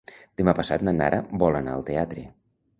Demà 0.41 0.55
passat 0.59 0.85
na 0.87 0.95
Nara 1.01 1.21
vol 1.45 1.61
anar 1.63 1.77
al 1.77 1.87
teatre. 1.93 2.27